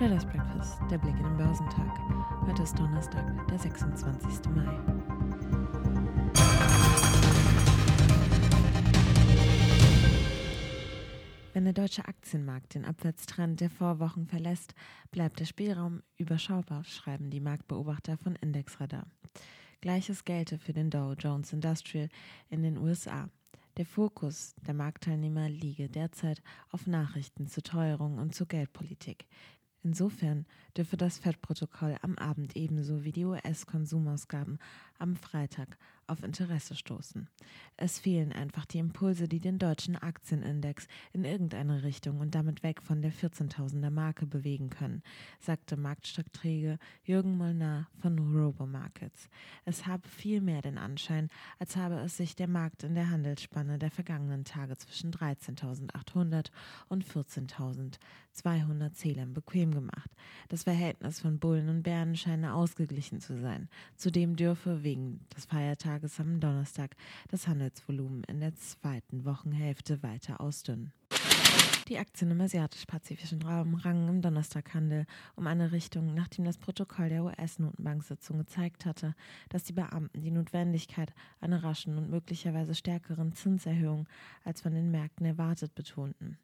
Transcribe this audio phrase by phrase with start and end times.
[0.00, 2.00] Traders Breakfast, der Blick in den Börsentag.
[2.46, 4.46] Heute ist Donnerstag, der 26.
[4.46, 4.80] Mai.
[11.52, 14.74] Wenn der deutsche Aktienmarkt den Abwärtstrend der Vorwochen verlässt,
[15.10, 19.06] bleibt der Spielraum überschaubar, schreiben die Marktbeobachter von Indexradar.
[19.82, 22.08] Gleiches gelte für den Dow Jones Industrial
[22.48, 23.28] in den USA.
[23.76, 29.26] Der Fokus der Marktteilnehmer liege derzeit auf Nachrichten zur Teuerung und zur Geldpolitik.
[29.82, 30.44] Insofern
[30.76, 34.58] dürfe das FED-Protokoll am Abend ebenso wie die US-Konsumausgaben
[34.98, 35.78] am Freitag
[36.10, 37.28] auf Interesse stoßen.
[37.76, 42.82] Es fehlen einfach die Impulse, die den deutschen Aktienindex in irgendeine Richtung und damit weg
[42.82, 45.02] von der 14.000er Marke bewegen können,
[45.40, 49.28] sagte Marktstratege Jürgen Molnar von Robomarkets.
[49.64, 53.90] Es habe vielmehr den Anschein, als habe es sich der Markt in der Handelsspanne der
[53.90, 56.50] vergangenen Tage zwischen 13.800
[56.88, 60.10] und 14.200 Zählern bequem gemacht.
[60.48, 63.68] Das Verhältnis von Bullen und Bären scheine ausgeglichen zu sein.
[63.96, 65.46] Zudem dürfe wegen des
[66.00, 66.96] Feiertages am Donnerstag
[67.28, 70.92] das Handelsvolumen in der zweiten Wochenhälfte weiter ausdünnen.
[71.88, 77.24] Die Aktien im asiatisch-pazifischen Raum rangen im Donnerstaghandel um eine Richtung, nachdem das Protokoll der
[77.24, 79.14] US-Notenbank-Sitzung gezeigt hatte,
[79.48, 84.08] dass die Beamten die Notwendigkeit einer raschen und möglicherweise stärkeren Zinserhöhung
[84.44, 86.38] als von den Märkten erwartet betonten.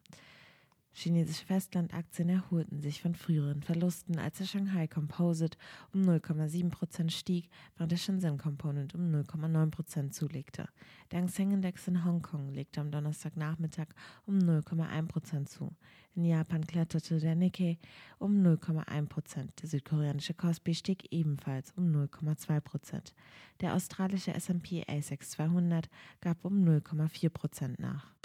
[0.99, 5.55] Chinesische Festlandaktien erholten sich von früheren Verlusten, als der Shanghai Composite
[5.93, 10.67] um 0,7% stieg, während der Shenzhen Component um 0,9% zulegte.
[11.11, 13.89] Der Hang Seng Index in Hongkong legte am Donnerstagnachmittag
[14.25, 15.71] um 0,1% zu.
[16.15, 17.77] In Japan kletterte der Nikkei
[18.17, 23.13] um 0,1% Der südkoreanische Kospi stieg ebenfalls um 0,2%
[23.61, 28.16] Der australische S&P ASX 200 gab um 0,4% nach.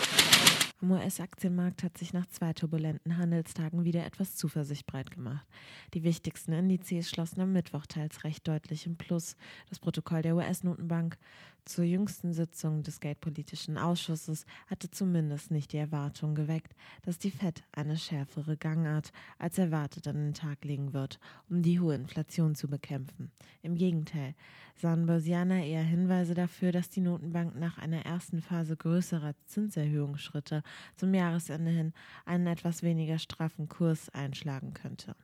[0.82, 5.46] Am US-Aktienmarkt hat sich nach zwei turbulenten Handelstagen wieder etwas Zuversicht breit gemacht.
[5.94, 9.36] Die wichtigsten Indizes schlossen am Mittwoch teils recht deutlich im Plus.
[9.68, 11.18] Das Protokoll der US-Notenbank
[11.64, 17.62] zur jüngsten Sitzung des Geldpolitischen Ausschusses hatte zumindest nicht die Erwartung geweckt, dass die Fed
[17.72, 22.68] eine schärfere Gangart als erwartet an den Tag legen wird, um die hohe Inflation zu
[22.68, 23.30] bekämpfen.
[23.62, 24.34] Im Gegenteil
[24.74, 30.62] sahen Börsianer eher Hinweise dafür, dass die Notenbank nach einer ersten Phase größerer Zinserhöhungsschritte
[30.96, 31.92] zum Jahresende hin
[32.24, 35.14] einen etwas weniger straffen Kurs einschlagen könnte.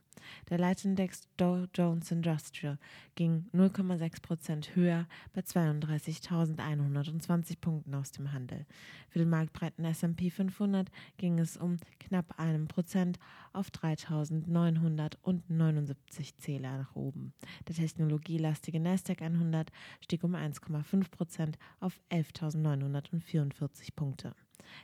[0.49, 2.77] Der Leitindex Dow Jones Industrial
[3.15, 8.65] ging 0,6 Prozent höher bei 32.120 Punkten aus dem Handel.
[9.09, 13.17] Für den marktbreiten S&P 500 ging es um knapp einem Prozent
[13.53, 17.33] auf 3.979 Zähler nach oben.
[17.67, 24.35] Der technologielastige Nasdaq 100 stieg um 1,5 Prozent auf 11.944 Punkte.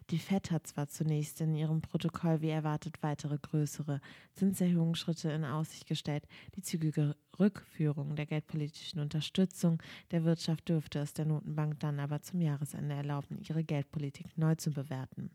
[0.10, 4.02] Die FED hat zwar zunächst in ihrem Protokoll wie erwartet weitere größere
[4.34, 9.82] Zinserhöhungsschritte in Aussicht gestellt, die zügige Rückführung der geldpolitischen Unterstützung
[10.12, 14.72] der Wirtschaft dürfte es der Notenbank dann aber zum Jahresende erlauben, ihre Geldpolitik neu zu
[14.72, 15.32] bewerten.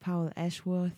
[0.00, 0.96] Paul Ashworth,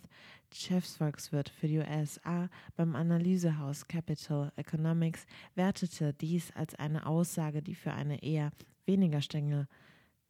[0.52, 7.92] Chefsvolkswirt für die USA beim Analysehaus Capital Economics, wertete dies als eine Aussage, die für
[7.92, 8.50] eine eher
[8.86, 9.68] weniger strenge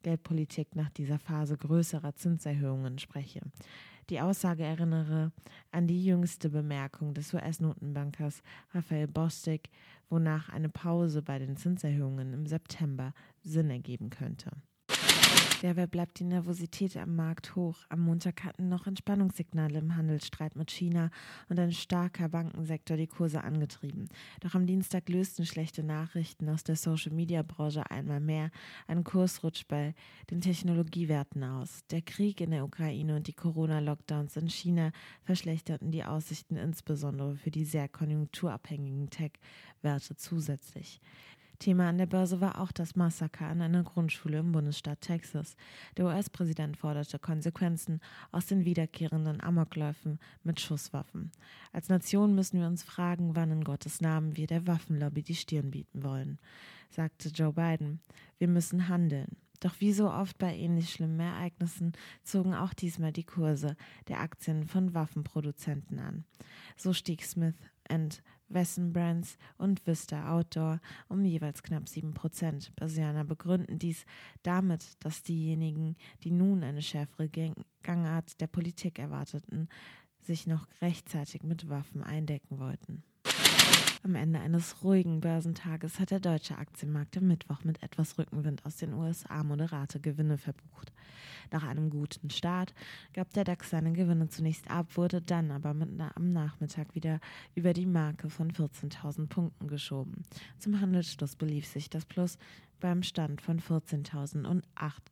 [0.03, 3.41] Geldpolitik nach dieser Phase größerer Zinserhöhungen spreche.
[4.11, 5.33] Die Aussage erinnere
[5.71, 8.43] an die jüngste Bemerkung des US-Notenbankers
[8.73, 9.69] Raphael Bostic,
[10.09, 14.51] wonach eine Pause bei den Zinserhöhungen im September Sinn ergeben könnte.
[15.63, 17.79] Derweil bleibt die Nervosität am Markt hoch.
[17.89, 21.11] Am Montag hatten noch Entspannungssignale im Handelsstreit mit China
[21.49, 24.09] und ein starker Bankensektor die Kurse angetrieben.
[24.41, 28.53] Doch am Dienstag lösten schlechte Nachrichten aus der Social-Media-Branche einmal mehr
[28.87, 29.95] einen Kursrutsch bei
[30.31, 31.81] den Technologiewerten aus.
[31.91, 34.93] Der Krieg in der Ukraine und die Corona-Lockdowns in China
[35.25, 41.01] verschlechterten die Aussichten insbesondere für die sehr konjunkturabhängigen Tech-Werte zusätzlich.
[41.59, 45.57] Thema an der Börse war auch das Massaker an einer Grundschule im Bundesstaat Texas.
[45.97, 48.01] Der US-Präsident forderte Konsequenzen
[48.31, 51.33] aus den wiederkehrenden Amokläufen mit Schusswaffen.
[51.73, 55.71] Als Nation müssen wir uns fragen, wann in Gottes Namen wir der Waffenlobby die Stirn
[55.71, 56.39] bieten wollen,
[56.91, 58.01] sagte Joe Biden.
[58.39, 59.37] Wir müssen handeln.
[59.61, 63.77] Doch wie so oft bei ähnlich schlimmen Ereignissen zogen auch diesmal die Kurse
[64.07, 66.25] der Aktien von Waffenproduzenten an.
[66.77, 67.57] So stieg Smith
[68.49, 72.75] Wesson Brands und Vista Outdoor um jeweils knapp 7 Prozent.
[72.77, 74.05] Börsianer begründen dies
[74.43, 77.29] damit, dass diejenigen, die nun eine schärfere
[77.83, 79.69] Gangart der Politik erwarteten,
[80.21, 83.03] sich noch rechtzeitig mit Waffen eindecken wollten.
[84.05, 88.77] Am Ende eines ruhigen Börsentages hat der deutsche Aktienmarkt am Mittwoch mit etwas Rückenwind aus
[88.77, 90.93] den USA moderate Gewinne verbucht.
[91.51, 92.75] Nach einem guten Start
[93.13, 97.21] gab der DAX seine Gewinne zunächst ab, wurde dann aber am Nachmittag wieder
[97.55, 100.23] über die Marke von 14.000 Punkten geschoben.
[100.59, 102.39] Zum Handelsschluss belief sich das Plus
[102.81, 104.63] beim Stand von 14.008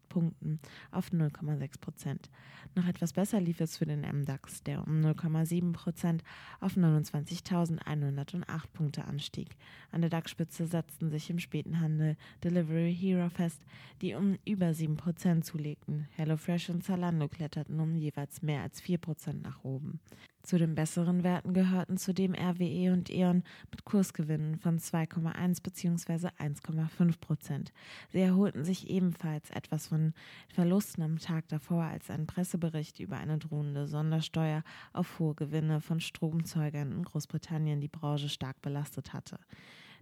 [0.08, 0.60] Punkten
[0.90, 2.30] auf 0,6 Prozent.
[2.74, 6.24] Noch etwas besser lief es für den MDAX, der um 0,7 Prozent
[6.60, 9.56] auf 29.108 Punkte anstieg.
[9.92, 13.60] An der DAX-Spitze setzten sich im späten Handel Delivery Hero fest,
[14.00, 16.08] die um über 7 Prozent zulegten.
[16.16, 20.00] HelloFresh und Zalando kletterten um jeweils mehr als 4 Prozent nach oben.
[20.46, 26.28] Zu den besseren Werten gehörten zudem RWE und E.ON mit Kursgewinnen von 2,1 bzw.
[26.38, 27.72] 1,5 Prozent.
[28.12, 30.14] Sie erholten sich ebenfalls etwas von
[30.46, 34.62] Verlusten am Tag davor, als ein Pressebericht über eine drohende Sondersteuer
[34.93, 39.40] auf hohe Gewinne von Stromzeugern in Großbritannien die Branche stark belastet hatte.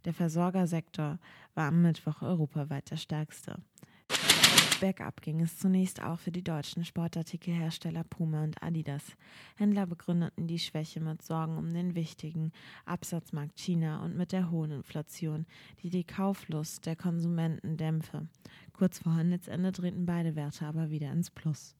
[0.04, 1.20] Der Versorgersektor
[1.54, 3.56] war am Mittwoch europaweit der stärkste.
[4.84, 9.02] Bergab ging es zunächst auch für die deutschen Sportartikelhersteller Puma und Adidas.
[9.56, 12.52] Händler begründeten die Schwäche mit Sorgen um den wichtigen
[12.84, 15.46] Absatzmarkt China und mit der hohen Inflation,
[15.82, 18.28] die die Kauflust der Konsumenten dämpfe.
[18.74, 21.74] Kurz vor Handelsende drehten beide Werte aber wieder ins Plus.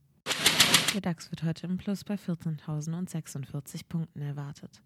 [0.94, 4.80] Der DAX wird heute im Plus bei 14.046 Punkten erwartet.